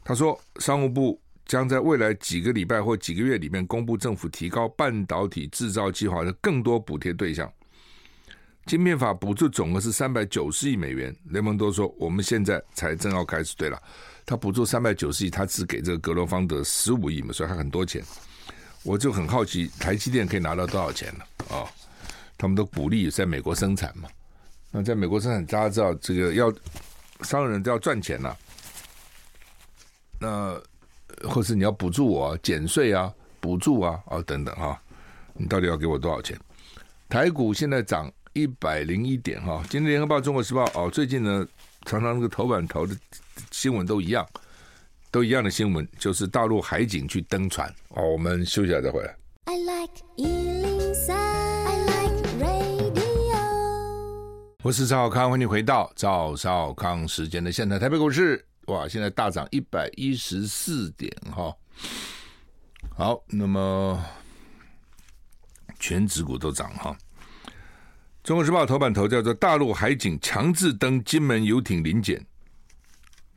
[0.06, 7.52] 他说：“商务部将在未来几个礼拜或几个月里面公布政府提高半导体制造计划的更多补贴对象。
[8.68, 13.56] 晶片法补助总额是三百九十亿美元。”雷蒙多说：“我们现在才正要开始。
[13.58, 13.82] 对了，
[14.28, 18.04] 他补助三百九十亿，他只给这个格罗方德十五亿嘛，所以还很多钱。
[18.84, 21.26] 我就很好奇，台积电可以拿到多少钱呢？
[21.50, 21.70] 啊、哦，
[22.38, 24.08] 他们都鼓励在美国生产嘛。”
[24.72, 26.54] 那在美国生产，大家知道这个要
[27.22, 28.36] 商人都要赚钱呐、
[30.20, 30.62] 那
[31.28, 34.80] 或是你要补助我减税啊、补助啊啊等等哈，
[35.34, 36.40] 你到底要给我多少钱？
[37.10, 39.64] 台股现在涨一百零一点哈。
[39.70, 41.46] 今天联合报、中国时报哦，最近呢
[41.86, 42.96] 常常那个头版头的
[43.50, 44.24] 新闻都一样，
[45.10, 48.08] 都一样的新闻，就是大陆海警去登船哦。
[48.08, 49.16] 我们休息一下再回来。
[49.46, 50.59] I like
[54.62, 57.80] 我是赵少康，欢迎回到赵少康时间的现在。
[57.80, 61.56] 台北股市哇，现在大涨一百一十四点哈。
[62.94, 64.04] 好，那么
[65.80, 66.94] 全指股都涨哈。
[68.22, 72.22] 中国时报头版头叫做“大陆海警强制登金门游艇临检”，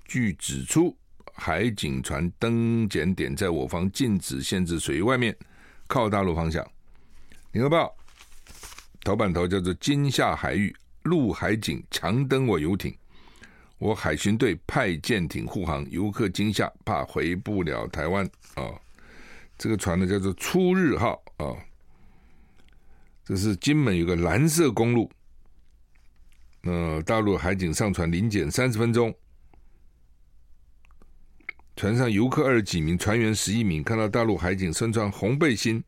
[0.04, 0.96] 据指出，
[1.34, 5.36] 海警船登检点在我方禁止限制水域外面，
[5.86, 6.68] 靠大陆方向。
[7.52, 7.94] 联合报
[9.04, 10.74] 头版头叫做“金厦海域”。
[11.04, 12.96] 陆海警强登我游艇，
[13.78, 18.24] 我海巡队派舰艇护航，游客惊吓，怕回不了台湾。
[18.54, 18.70] 啊、
[19.58, 21.56] 这个船呢叫做“出日号”啊、
[23.24, 25.10] 这是金门有个蓝色公路，
[26.62, 29.14] 呃，大陆海警上船临检三十分钟，
[31.76, 35.82] 船上游客二十几名，船员十一名，看到大陆海警身穿红背心，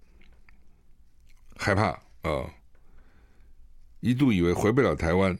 [1.57, 1.98] 害怕。
[2.24, 2.48] 啊！
[4.05, 5.35] 一度以为回不了台湾，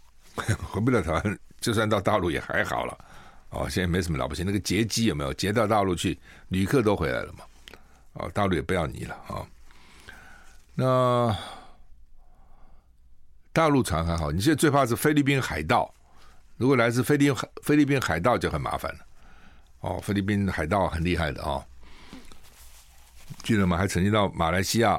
[0.34, 2.98] 回不了台湾，就算到大陆也还好了。
[3.50, 4.42] 哦，现在没什么了不起。
[4.42, 6.18] 那个劫机有没有劫到大陆去？
[6.48, 7.40] 旅客都回来了嘛？
[8.14, 9.46] 哦，大陆也不要你了啊、哦。
[10.74, 11.36] 那
[13.52, 15.92] 大陆船还好，你现在最怕是菲律宾海盗。
[16.56, 19.00] 如果来自菲律宾菲律宾海盗就很麻烦了。
[19.80, 21.64] 哦，菲律宾海盗很厉害的啊、哦。
[23.42, 23.76] 记得吗？
[23.76, 24.98] 还曾经到马来西亚。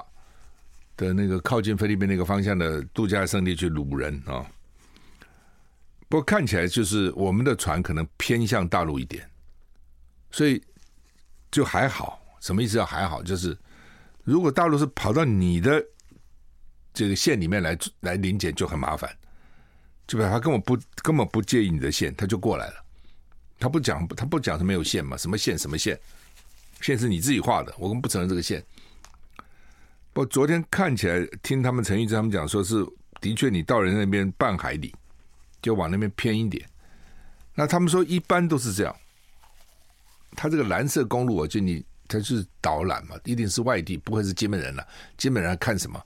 [1.08, 4.46] 的那个靠近菲律宾那个方向的度假胜地去掳人啊、哦，
[6.08, 9.30] 不过看起来就是我们的船可能偏向大陆一点，
[10.30, 10.62] 所以
[11.50, 12.20] 就还好。
[12.40, 12.78] 什么意思？
[12.78, 13.58] 要还好，就是
[14.24, 15.84] 如果大陆是跑到你的
[16.94, 19.16] 这个线里面来来临检，就很麻烦。
[20.08, 22.84] 就他根本不根本不介意你的线，他就过来了。
[23.60, 25.16] 他不讲他不讲是没有线嘛？
[25.16, 25.58] 什么线？
[25.58, 25.98] 什么线？
[26.82, 28.66] 线是你自己画的，我们不承认这个线。
[30.14, 32.86] 不，昨天看起来听他们陈玉珍他们讲，说是
[33.22, 34.94] 的确，你到人那边半海里，
[35.62, 36.68] 就往那边偏一点。
[37.56, 38.96] 那他们说一般都是这样。
[40.34, 44.86] 他这个蓝色公路，我就你他是导览嘛，一定是外地，不会是金门人了、
[45.18, 46.02] 金门人看什么？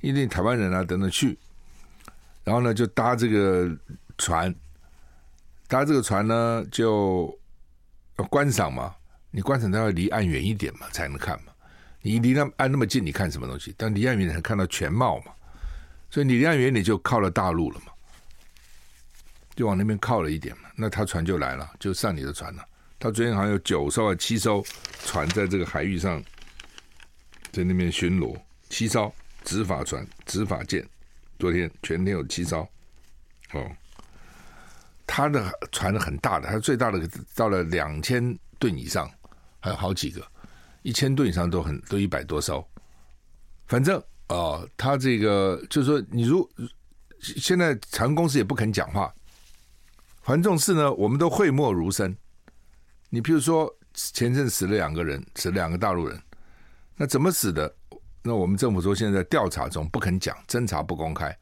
[0.00, 1.36] 一定台湾人啊等等去。
[2.44, 3.68] 然后呢，就搭这个
[4.18, 4.54] 船，
[5.66, 7.36] 搭这个船呢就
[8.30, 8.94] 观赏嘛。
[9.30, 11.47] 你观赏都要离岸远一点嘛，才能看嘛。
[12.08, 13.74] 你离那岸那么近，你看什么东西？
[13.76, 15.32] 但离岸远你才看到全貌嘛。
[16.08, 17.92] 所以你离岸远，你就靠了大陆了嘛，
[19.54, 20.70] 就往那边靠了一点嘛。
[20.74, 22.64] 那他船就来了，就上你的船了。
[22.98, 24.64] 他昨天好像有九艘啊、七艘
[25.04, 26.24] 船在这个海域上，
[27.52, 28.34] 在那边巡逻，
[28.70, 30.82] 七艘执法船、执法舰。
[31.38, 32.66] 昨天全天有七艘。
[33.52, 33.70] 哦，
[35.06, 39.10] 他的船很大的，他最大的到了两千吨以上，
[39.60, 40.26] 还有好几个。
[40.88, 42.66] 一千吨以上都很都一百多艘，
[43.66, 46.48] 反正啊，他这个就是说，你如
[47.20, 49.12] 现在船公司也不肯讲话，
[50.22, 52.16] 反正这种事呢，我们都讳莫如深。
[53.10, 56.18] 你譬如说前阵死了两个人，死了两个大陆人，
[56.96, 57.70] 那怎么死的？
[58.22, 61.36] 那我们政府说现在在调查中，不肯讲，侦查不公开。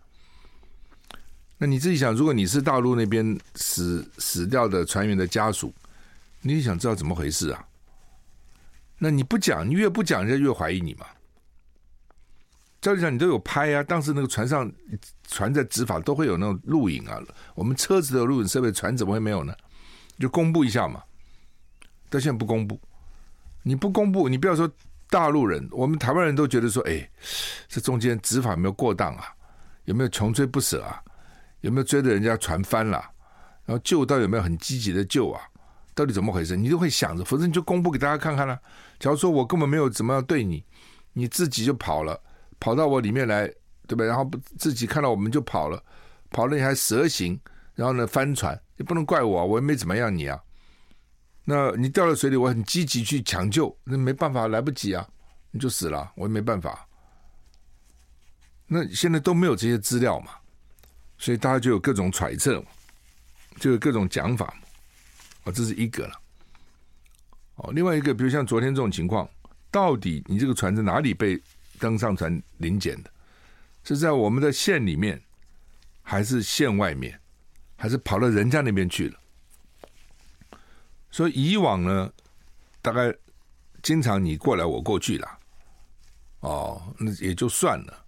[1.57, 5.73] 那你自己想，如果你是大陆那边死死掉的船员的家属，
[6.41, 7.65] 你想知道怎么回事啊？
[8.99, 11.07] 那你不讲，你越不讲，人家越怀疑你嘛。
[12.81, 14.71] 照理讲，你都有拍啊，当时那个船上
[15.27, 17.21] 船在执法都会有那种录影啊，
[17.55, 19.55] 我们车子的录影设备，船怎么会没有呢？
[20.19, 21.03] 就公布一下嘛。
[22.09, 22.81] 但现在不公布，
[23.63, 24.71] 你不公布，你不要说
[25.11, 27.11] 大陆人，我们台湾人都觉得说，哎，
[27.69, 29.35] 这中间执法有没有过当啊？
[29.85, 31.03] 有没有穷追不舍啊？
[31.63, 32.99] 有没有追着人家船翻了？
[33.65, 35.43] 然后救到有没有很积极的救啊？
[35.97, 36.55] 到底怎么回事？
[36.55, 38.61] 你都会想着，否则你就公布给大家看看了。
[39.01, 40.63] 假如说我根本没有怎么样对你，
[41.15, 42.21] 你自己就跑了，
[42.61, 43.51] 跑到我里面来，
[43.89, 44.05] 对吧？
[44.05, 45.83] 然后自己看到我们就跑了，
[46.29, 47.41] 跑了你还蛇行，
[47.75, 50.39] 然后呢翻船，你不能怪我，我也没怎么样你啊。
[51.47, 55.09] 那你掉到水里，我很积极去抢救，那没办法，来不及啊，
[55.51, 56.87] 你就死了，我也没办法。
[58.67, 60.33] 那现在都没有这些资料嘛，
[61.17, 62.63] 所以大家就有各种揣测，
[63.59, 64.53] 就有各种讲法。
[65.47, 66.21] 哦，这是一个了。
[67.55, 69.27] 哦，另外一个，比如像昨天这种情况，
[69.71, 71.41] 到底你这个船在哪里被
[71.79, 73.11] 登上船临检的？
[73.85, 75.23] 是在我们的县里面，
[76.03, 77.19] 还是县外面，
[77.77, 79.19] 还是跑到人家那边去了？
[81.11, 82.13] 所以以往呢，
[82.83, 83.15] 大概
[83.83, 85.39] 经常你过来我过去了，
[86.41, 88.05] 哦，那也就算了，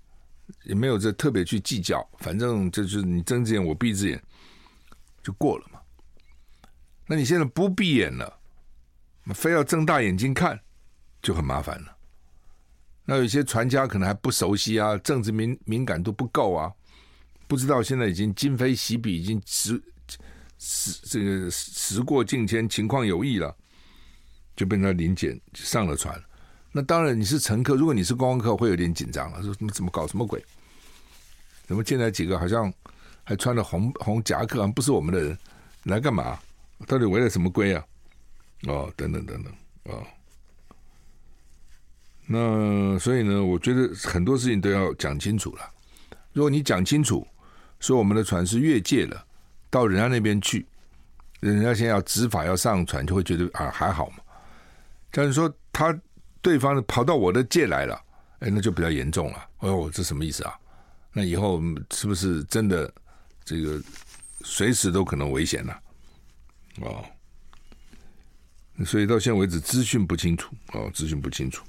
[0.64, 4.20] 也没有这特别去计较，反正就是你睁只眼我闭只眼
[5.22, 5.77] 就过了嘛。
[7.10, 8.38] 那你现在不闭眼了，
[9.34, 10.60] 非要睁大眼睛看，
[11.22, 11.96] 就很麻烦了。
[13.06, 16.70] 那有些船家可能还不熟悉啊，政治敏敏感度不够啊，
[17.46, 19.82] 不知道现在已经今非昔比，已经时
[20.58, 23.56] 时这个时过境迁，情况有异了，
[24.54, 26.22] 就被他临检上了船。
[26.70, 30.44] 那当然你是乘客，如果你是观光客，会有点紧张了，说怎么怎么搞什么鬼？
[31.66, 32.70] 怎么进来几个好像
[33.24, 35.38] 还穿了红红夹克，不是我们的人，
[35.84, 36.38] 来干嘛？
[36.86, 37.84] 到底违了什么规啊？
[38.66, 39.52] 哦，等等等等，
[39.84, 40.04] 哦，
[42.26, 45.70] 那所以呢，我觉得很多事情都要讲清楚了。
[46.32, 47.26] 如果你讲清楚，
[47.80, 49.24] 说我们的船是越界了，
[49.70, 50.66] 到人家那边去，
[51.40, 54.16] 人家现在要执法要上船，就会觉得啊还好嘛。
[55.12, 55.96] 假如说他
[56.42, 58.00] 对方跑到我的界来了，
[58.40, 59.48] 哎，那就比较严重了。
[59.60, 60.58] 哦，这什么意思啊？
[61.12, 61.62] 那以后
[61.92, 62.92] 是不是真的
[63.44, 63.80] 这个
[64.42, 65.80] 随时都可能危险了？
[66.80, 67.04] 哦，
[68.84, 71.64] 所以到现在为止资讯不清楚哦，资讯不清楚，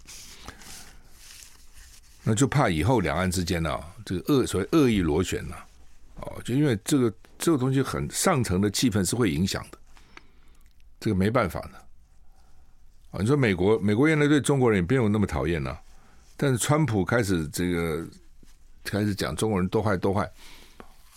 [2.24, 5.56] 那就怕以后两岸之间呢、这个恶所谓恶意螺旋呐，
[6.16, 9.78] 哦，就因为这个这个东西很上层的气氛是会影响的，
[11.00, 11.72] 这个没办法的
[13.12, 13.20] 啊。
[13.20, 15.76] 你说美国美国原来对中国人也没有那么讨厌呐，
[16.38, 18.06] 但是川普开始这个
[18.84, 20.30] 开始讲中国人多坏多坏，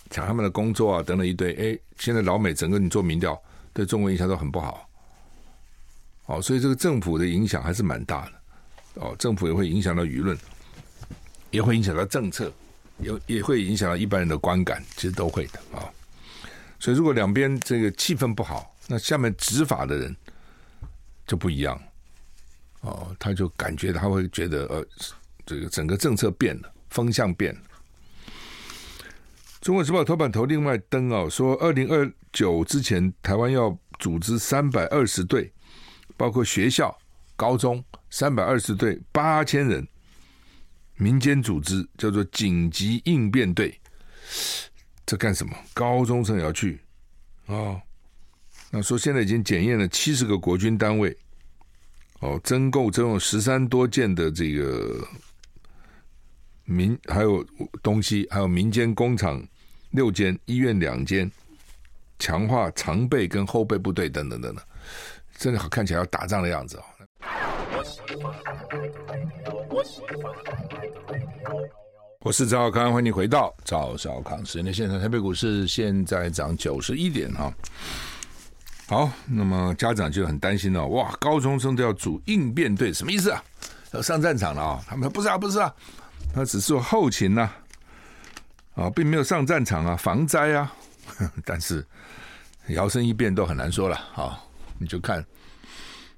[0.09, 3.39] 抢他们的工作啊等等一堆，哎，现在老美整个你做民调。
[3.73, 4.87] 对中国影响都很不好，
[6.27, 8.31] 哦，所以这个政府的影响还是蛮大的，
[9.01, 10.37] 哦，政府也会影响到舆论，
[11.49, 12.53] 也会影响到政策，
[12.99, 15.89] 也也会影响到一般人的观感，其实都会的啊。
[16.79, 20.15] 所以如果两边这个气氛不好，那下面执法的人
[21.25, 21.81] 就不一样，
[22.81, 24.85] 哦，他就感觉他会觉得呃，
[25.45, 27.61] 这个整个政策变了，风向变了。
[29.63, 35.49] 中国时报头版头另外登哦，说二零二九之前，台湾要组织三百二十队，
[36.17, 36.93] 包括学校、
[37.37, 39.87] 高中三百二十队，八千人，
[40.95, 43.79] 民间组织叫做紧急应变队。
[45.05, 45.55] 这干什么？
[45.73, 46.81] 高中生也要去
[47.45, 47.81] 哦。
[48.69, 51.17] 那说现在已经检验了七十个国军单位，
[52.19, 55.07] 哦，增购增有十三多件的这个
[56.65, 57.41] 民还有
[57.81, 59.41] 东西，还有民间工厂。
[59.93, 61.31] 六间医院两间，
[62.17, 64.65] 强化常备跟后备部队等等等等，
[65.37, 66.83] 真的好看起来要打仗的样子哦。
[72.21, 74.99] 我是赵少康，欢迎回到赵少康时间现场。
[74.99, 77.53] 台北股市现在涨九十一点哈。
[78.87, 83.43] 好，那么家长就很担心了，哇，高中生都要组应变队，什么意思啊？
[83.91, 84.83] 要上战场了啊？
[84.87, 85.71] 他们说不是啊，不是啊，
[86.33, 87.59] 他只是后勤呐、啊。
[88.75, 90.73] 啊，并没有上战场啊，防灾啊，
[91.45, 91.85] 但是
[92.69, 94.41] 摇身一变都很难说了啊。
[94.79, 95.23] 你就看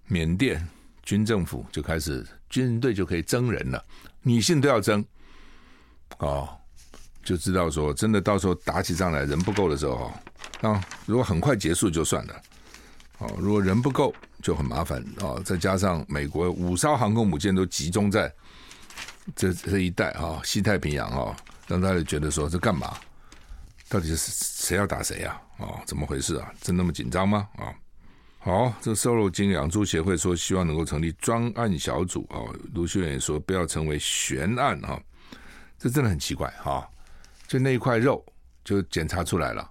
[0.07, 0.65] 缅甸
[1.03, 3.83] 军政府就开始军人队就可以征人了，
[4.21, 5.03] 女性都要征
[6.19, 6.49] 哦，
[7.23, 10.11] 就知道说真的到时候打起仗来人不够的时候
[10.61, 12.41] 啊，如果很快结束就算了，
[13.17, 15.35] 哦，如果人不够就很麻烦啊。
[15.43, 18.33] 再加上美国五艘航空母舰都集中在
[19.35, 21.35] 这这一带啊，西太平洋啊。
[21.67, 22.95] 让大家觉得说这干嘛？
[23.87, 25.39] 到底是谁要打谁呀？
[25.57, 26.51] 啊，怎么回事啊？
[26.59, 27.47] 真那么紧张吗？
[27.57, 27.73] 啊，
[28.39, 32.41] 好，这瘦肉精养猪协会说希望能够成立专案小组啊。
[32.73, 34.99] 卢秀远也说不要成为悬案啊，
[35.77, 36.87] 这真的很奇怪哈。
[37.47, 38.25] 就那一块肉
[38.63, 39.69] 就检查出来了，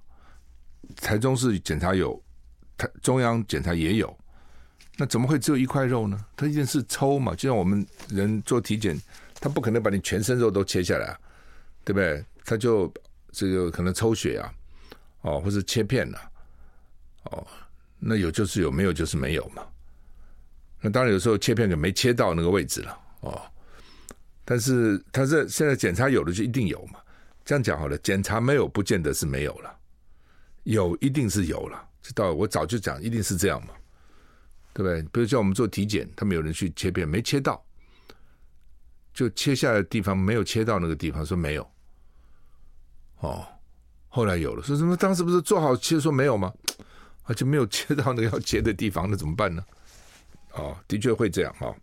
[0.96, 2.22] 台中市检查有，
[2.78, 4.16] 台中央检查也有，
[4.96, 6.24] 那怎么会只有一块肉呢？
[6.36, 8.96] 他一定是抽嘛，就像我们人做体检，
[9.40, 11.18] 他不可能把你全身肉都切下来啊，
[11.84, 12.24] 对不对？
[12.44, 12.92] 他就
[13.30, 14.54] 这个可能抽血啊，
[15.22, 16.18] 哦，或者切片了，
[17.24, 17.46] 哦。
[18.06, 19.66] 那有就是有，没有就是没有嘛。
[20.80, 23.40] 那当然有时候切片就没切到那个位置了哦。
[24.44, 27.00] 但是他这现在检查有的就一定有嘛。
[27.46, 29.74] 这样讲好了，检查没有不见得是没有了，
[30.64, 31.88] 有一定是有了。
[32.02, 33.72] 知道我早就讲一定是这样嘛，
[34.74, 35.02] 对不对？
[35.04, 37.64] 比如叫我们做体检，他们有人去切片没切到，
[39.14, 41.66] 就切下来的地方没有切到那个地方，说没有。
[43.24, 43.46] 哦，
[44.08, 46.52] 后来有了，说什么当时不是做好切说没有吗？
[47.26, 49.64] 而且没有切到那个要切的地方，那怎么办呢？
[50.52, 51.74] 哦，的确会这样哈。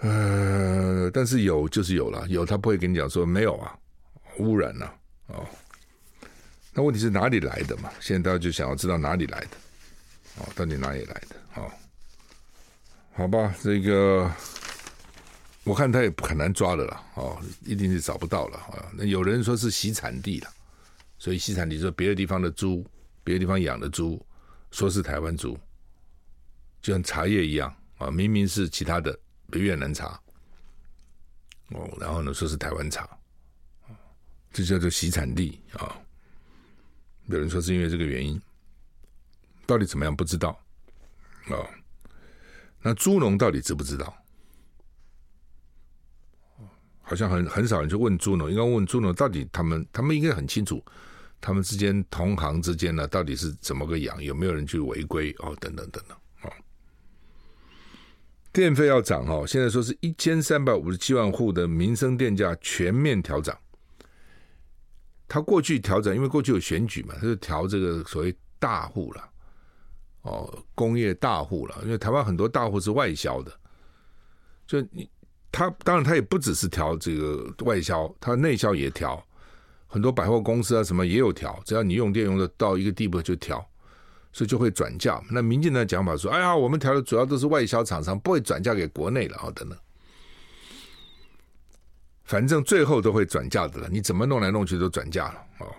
[0.00, 3.74] 呃，但是有就是有了，有他不会跟你讲说没有啊，
[4.38, 4.94] 污染了
[5.28, 5.46] 哦。
[6.74, 7.90] 那问题是哪里来的嘛？
[8.00, 9.56] 现在大家就想要知道哪里来的
[10.36, 11.36] 哦，到底哪里来的？
[11.54, 11.70] 哦，
[13.14, 14.30] 好吧，这个
[15.64, 18.92] 我看他也不很难抓的了哦，一定是找不到了啊。
[18.94, 20.52] 那有人说是洗产地了，
[21.18, 22.86] 所以洗产地说别的地方的猪。
[23.26, 24.22] 别的地方养的猪，
[24.70, 25.58] 说是台湾猪，
[26.82, 29.18] 就像茶叶一样啊，明明是其他的，
[29.50, 30.20] 比越南茶，
[31.70, 33.08] 哦，然后呢说是台湾茶，
[34.52, 35.98] 这叫做洗产地啊。
[37.28, 38.38] 有人说是因为这个原因，
[39.64, 40.50] 到底怎么样不知道
[41.46, 41.56] 啊？
[42.82, 44.14] 那猪农到底知不知道？
[47.14, 50.84] 好像很很少人去问朱农，应该问朱农到底他们他们应该很清楚。
[51.40, 54.20] 他们之间同行之间呢，到底是怎么个养？
[54.20, 55.30] 有没有人去违规？
[55.38, 56.16] 哦，等等等等。
[56.42, 56.52] 哦，
[58.52, 63.56] 电费要涨哦，现在说是一千三百五十七万户的民生电价全面调涨。
[65.28, 69.30] 他过去调整，因为过去有选举嘛，他就调这个所谓大户了。
[70.22, 73.52] 哦，工业大户了，因为台湾很多大户是外销的，
[74.66, 75.06] 就你
[75.54, 79.24] 他当然他也不只是调这个外销，他内销也调。
[79.86, 83.64] 很多百货公司啊，什么也有调，只要你用电用的到一个地步就调，
[84.32, 85.22] 所以就会转嫁。
[85.30, 89.78] 那民进党讲法说：“哎呀，我们调的主要都是外销厂商，不会转嫁给国内了。”哦，等等，
[92.24, 93.88] 反正最后都会转嫁的了。
[93.88, 95.72] 你怎么弄来弄去都转嫁了哦。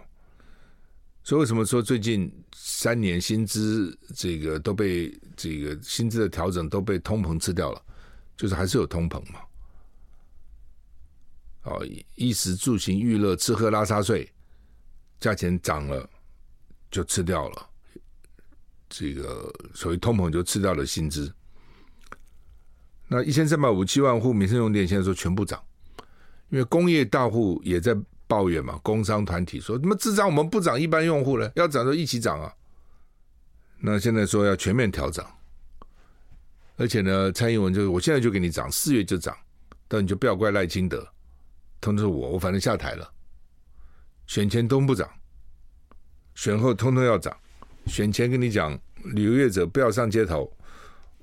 [1.25, 7.81] 所以为什么说最近三年薪资这个都被这个薪资的调整都被通膨吃掉了？
[8.37, 9.41] 就是还是有通膨嘛。
[11.65, 14.31] 哦，衣食住行娱乐吃喝拉撒睡，
[15.19, 16.07] 价钱涨了
[16.91, 17.69] 就吃掉了，
[18.87, 21.33] 这个所谓通膨就吃掉了薪资。
[23.07, 25.59] 那一千三百五七万户民生用电现在说全部涨，
[26.49, 27.97] 因为工业大户也在
[28.27, 31.51] 抱怨嘛，工商团体说怎么只涨我们不涨一般用户呢？
[31.55, 32.53] 要涨就一起涨啊。
[33.79, 35.27] 那现在说要全面调涨，
[36.77, 39.35] 而且呢，蔡英文就是我现在就给你涨，四月就涨，
[39.87, 41.07] 但你就不要怪赖清德。
[41.81, 43.11] 通知我，我反正下台了。
[44.27, 45.09] 选前都不涨，
[46.33, 47.35] 选后通通要涨。
[47.85, 50.51] 选前跟你讲，旅游业者不要上街头，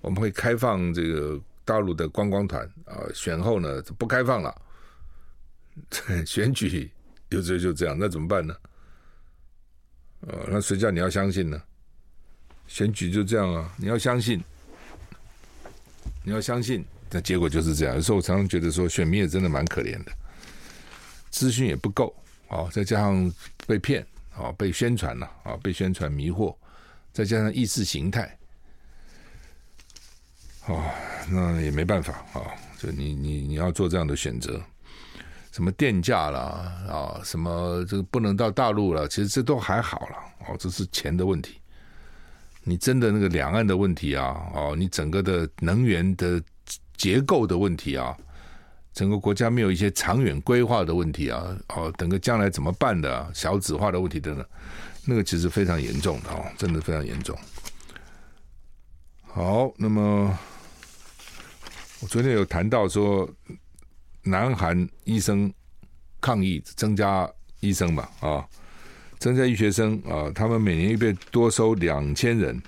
[0.01, 3.03] 我们会开放这个大陆的观光团啊。
[3.13, 4.55] 选后呢，不开放了。
[6.25, 6.91] 选举
[7.31, 8.55] 有时候就这样，那怎么办呢？
[10.21, 11.61] 呃，那谁叫你要相信呢？
[12.69, 14.41] 选举就这样啊，你要相信，
[16.23, 17.97] 你要相信，那结果就是这样。
[17.97, 20.13] 有时候我常常觉得说，选民也真的蛮可怜的。
[21.33, 22.15] 资讯也不够，
[22.47, 23.33] 啊，再加上
[23.67, 24.07] 被骗，
[24.37, 26.55] 啊，被宣传了，啊，被宣传迷惑，
[27.11, 28.39] 再加上意识形态，
[30.67, 30.95] 啊，
[31.31, 34.63] 那也没办法，啊，就你你你要做这样的选择，
[35.53, 36.41] 什么电价啦，
[36.87, 40.17] 啊，什么这个不能到大陆了，其实这都还好了，
[40.47, 41.59] 哦，这是钱的问题。
[42.63, 46.41] 你真的那个两岸的问题啊，哦，你整个的能源的
[46.97, 48.17] 结构的问题啊。
[48.93, 54.47] 整个国家没有一些长远规划的问题啊，哦，等个将来怎么办的啊，少子化的问题等等，
[55.07, 57.35] 那个其实非常严重的哦，真的非常严重。
[59.23, 60.39] 好，那么
[62.01, 63.27] 我昨天有谈到说，
[64.23, 65.51] 南韩医生
[66.21, 67.27] 抗议增加
[67.61, 68.47] 医生嘛，啊，
[69.19, 72.63] 增加医学生啊，他们每年预备多收两千人，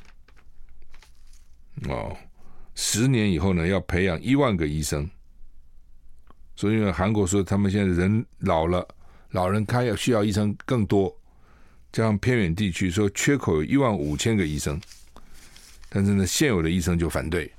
[1.86, 2.16] 哦，
[2.74, 5.06] 十年以后呢，要培养一万个医生。
[6.56, 8.86] 所以，因为韩国说他们现在人老了，
[9.30, 11.14] 老人开要需要医生更多，
[11.92, 14.80] 加上偏远地区，说缺口有一万五千个医生，
[15.88, 17.50] 但是呢，现有的医生就反对。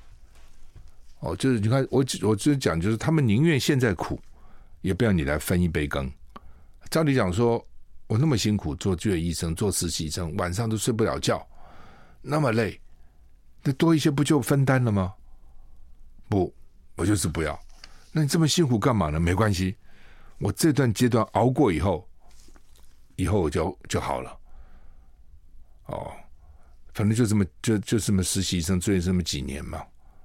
[1.20, 4.20] 哦，就是你看，我我只讲，就是他们宁愿现在苦，
[4.82, 6.12] 也不要你来分一杯羹。
[6.90, 7.66] 照理讲说，
[8.08, 11.46] 我那么辛苦做住院医生、做实习生，晚上都睡不了觉，
[12.22, 12.80] 那么累，
[13.64, 15.14] 那多一些不就分担了吗？
[16.30, 16.54] 不，
[16.96, 17.60] 我就是不要。
[18.18, 19.20] 那你这么辛苦干嘛呢？
[19.20, 19.76] 没关系，
[20.38, 22.08] 我这段阶段熬过以后，
[23.18, 24.40] 以后我就就好了。
[25.88, 26.14] 哦，
[26.94, 29.84] 反正就这么就就这么实习生住院这么几年嘛。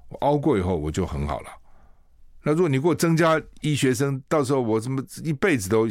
[0.08, 1.50] 我熬过以后，我就很好了。
[2.44, 5.88] 那如果你给我增加医学生，到时候我怎么一辈子都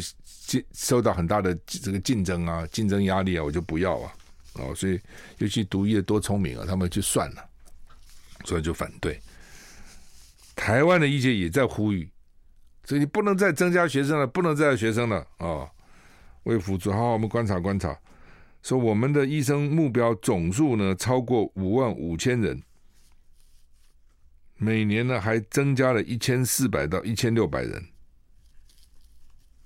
[0.71, 4.13] 受到很大的这个竞争啊、竞争压力啊，我就不要啊。
[4.53, 4.97] 哦，所以
[5.39, 7.45] 尤其读医的多聪明啊，他们就算了，
[8.45, 9.19] 所以就反对。
[10.59, 12.07] 台湾的医界也在呼吁，
[12.83, 15.69] 所以你不能再增加学生了，不能再有学生了啊、哦！
[16.43, 17.97] 卫福部，好，好，我们观察观察，
[18.61, 22.61] 说我们的医生目标总数呢超过五万五千人。
[24.57, 27.85] 每年呢，还增加了一千四百到一千六百人，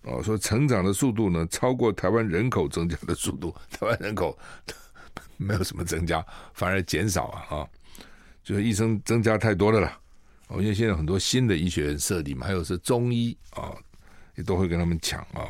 [0.04, 3.54] 哦，说成长的速度呢，超过台湾人口增加的速度。
[3.72, 4.38] 台湾人口
[5.38, 6.24] 没有什么增加，
[6.54, 7.68] 反而减少啊，啊，
[8.44, 10.00] 就是医生增加太多了啦。
[10.48, 13.72] 哦，因为现在很多新的医学院设立嘛，还有是中医啊，
[14.36, 15.50] 也都会跟他们抢啊，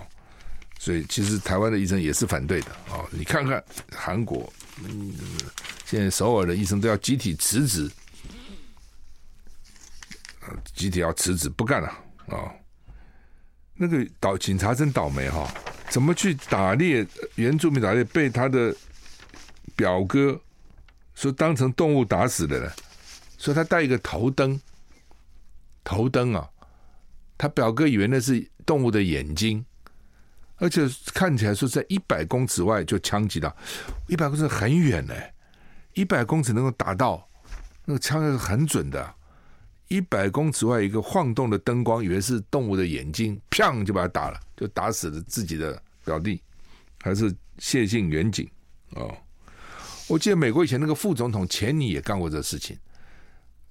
[0.80, 3.06] 所以其实台湾的医生也是反对的啊。
[3.12, 4.52] 你看看韩国，
[4.84, 5.14] 嗯，
[5.86, 7.92] 现在首尔的医生都要集体辞职。
[10.76, 11.88] 集体要辞职不干了
[12.28, 12.52] 啊！
[13.76, 15.50] 那个倒警察真倒霉哈！
[15.90, 17.08] 怎么去打猎？
[17.36, 18.76] 原住民打猎被他的
[19.74, 20.38] 表哥
[21.16, 22.70] 说当成动物打死的呢？
[23.38, 24.60] 说他带一个头灯，
[25.84, 26.50] 头灯啊！
[27.38, 29.66] 他表哥以为那是动物的眼睛，
[30.58, 33.54] 而且看起来说在一百公尺外就枪击到，
[34.08, 35.14] 一百公尺很远呢，
[35.94, 37.28] 一百公尺能够打到，
[37.86, 39.16] 那个枪是很准的。
[39.90, 46.42] 一百公尺外，一个晃动的灯光，以为是动物的眼睛，砰就把他打了，就打死了自己的表弟，
[47.02, 48.50] 还是谢姓远景
[48.92, 49.16] 哦。
[50.08, 52.76] 我记得美国以前那个副总统钱尼也干过这事情，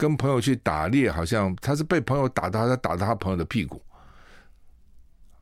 [0.03, 3.80] 跟朋友去打猎，好像他是被朋友打到，他打到他朋友的屁股，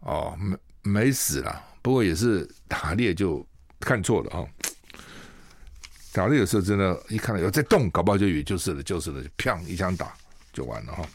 [0.00, 3.46] 哦，没没死了，不过也是打猎就
[3.80, 4.48] 看错了啊、哦。
[6.12, 10.12] 打猎的时候真的，一看到有在动，搞不好就以为就是了，就是了，就砰一枪打。
[10.52, 11.08] 就完了哈，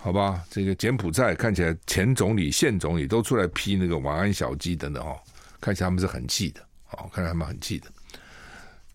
[0.00, 5.14] 好吧，这个柬埔寨看起来前总理、现总理都出来批那个晚安小鸡等等哈，
[5.60, 6.62] 看起来他们是很气的，
[6.92, 7.90] 哦，看来他们很气的，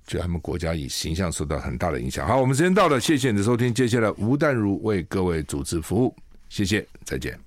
[0.06, 2.28] 就他们国家以形象受到很大的影响。
[2.28, 6.16] 好，我们时间到了，谢谢你的收听，接下来吴淡如为各位主持服务，
[6.50, 7.40] 谢谢，再见。